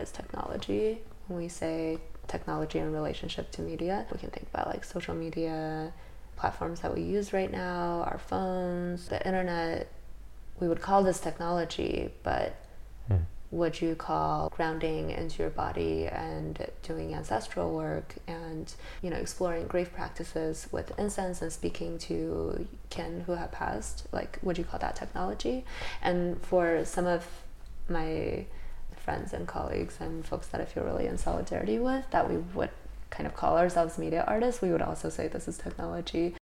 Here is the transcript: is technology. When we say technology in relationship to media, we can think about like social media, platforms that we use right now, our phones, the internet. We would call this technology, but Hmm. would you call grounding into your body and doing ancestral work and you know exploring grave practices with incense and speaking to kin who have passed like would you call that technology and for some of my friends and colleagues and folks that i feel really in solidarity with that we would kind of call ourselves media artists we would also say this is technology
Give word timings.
is 0.00 0.10
technology. 0.10 1.00
When 1.28 1.38
we 1.38 1.48
say 1.48 1.98
technology 2.28 2.78
in 2.78 2.92
relationship 2.92 3.50
to 3.52 3.62
media, 3.62 4.06
we 4.12 4.18
can 4.18 4.30
think 4.30 4.46
about 4.52 4.66
like 4.68 4.84
social 4.84 5.14
media, 5.14 5.92
platforms 6.36 6.80
that 6.80 6.94
we 6.94 7.02
use 7.02 7.32
right 7.32 7.50
now, 7.50 8.02
our 8.10 8.18
phones, 8.18 9.08
the 9.08 9.24
internet. 9.26 9.88
We 10.60 10.68
would 10.68 10.80
call 10.80 11.02
this 11.02 11.20
technology, 11.20 12.10
but 12.22 12.54
Hmm. 13.08 13.16
would 13.50 13.80
you 13.80 13.96
call 13.96 14.48
grounding 14.50 15.10
into 15.10 15.42
your 15.42 15.50
body 15.50 16.06
and 16.06 16.70
doing 16.84 17.12
ancestral 17.14 17.74
work 17.74 18.14
and 18.28 18.72
you 19.02 19.10
know 19.10 19.16
exploring 19.16 19.66
grave 19.66 19.92
practices 19.92 20.68
with 20.70 20.96
incense 20.98 21.42
and 21.42 21.52
speaking 21.52 21.98
to 21.98 22.68
kin 22.90 23.22
who 23.26 23.32
have 23.32 23.50
passed 23.50 24.06
like 24.12 24.38
would 24.42 24.56
you 24.56 24.62
call 24.62 24.78
that 24.78 24.94
technology 24.94 25.64
and 26.02 26.40
for 26.42 26.84
some 26.84 27.06
of 27.06 27.26
my 27.88 28.46
friends 29.00 29.32
and 29.32 29.46
colleagues 29.46 29.96
and 30.00 30.24
folks 30.26 30.46
that 30.48 30.60
i 30.60 30.64
feel 30.64 30.84
really 30.84 31.06
in 31.06 31.18
solidarity 31.18 31.78
with 31.78 32.04
that 32.10 32.28
we 32.30 32.36
would 32.54 32.70
kind 33.10 33.26
of 33.26 33.34
call 33.34 33.58
ourselves 33.58 33.98
media 33.98 34.24
artists 34.26 34.62
we 34.62 34.70
would 34.70 34.82
also 34.82 35.08
say 35.08 35.26
this 35.26 35.48
is 35.48 35.58
technology 35.58 36.34